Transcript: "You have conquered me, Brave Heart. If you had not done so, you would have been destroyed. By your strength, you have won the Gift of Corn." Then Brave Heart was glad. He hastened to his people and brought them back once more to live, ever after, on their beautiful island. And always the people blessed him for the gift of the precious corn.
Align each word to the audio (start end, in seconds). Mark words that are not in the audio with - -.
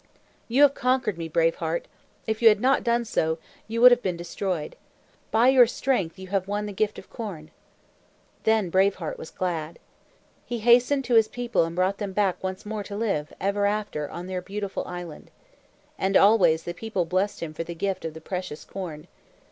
"You 0.47 0.63
have 0.63 0.73
conquered 0.73 1.15
me, 1.15 1.27
Brave 1.29 1.57
Heart. 1.57 1.87
If 2.25 2.41
you 2.41 2.47
had 2.49 2.59
not 2.59 2.83
done 2.83 3.05
so, 3.05 3.37
you 3.67 3.81
would 3.81 3.91
have 3.91 4.01
been 4.01 4.17
destroyed. 4.17 4.75
By 5.29 5.49
your 5.49 5.67
strength, 5.67 6.17
you 6.17 6.29
have 6.29 6.47
won 6.47 6.65
the 6.65 6.73
Gift 6.73 6.97
of 6.97 7.07
Corn." 7.11 7.51
Then 8.43 8.71
Brave 8.71 8.95
Heart 8.95 9.19
was 9.19 9.29
glad. 9.29 9.77
He 10.43 10.57
hastened 10.57 11.05
to 11.05 11.13
his 11.13 11.27
people 11.27 11.65
and 11.65 11.75
brought 11.75 11.99
them 11.99 12.13
back 12.13 12.41
once 12.43 12.65
more 12.65 12.81
to 12.85 12.95
live, 12.97 13.31
ever 13.39 13.67
after, 13.67 14.09
on 14.09 14.25
their 14.25 14.41
beautiful 14.41 14.83
island. 14.87 15.29
And 15.99 16.17
always 16.17 16.63
the 16.63 16.73
people 16.73 17.05
blessed 17.05 17.43
him 17.43 17.53
for 17.53 17.63
the 17.63 17.75
gift 17.75 18.03
of 18.03 18.15
the 18.15 18.21
precious 18.21 18.65
corn. 18.65 19.07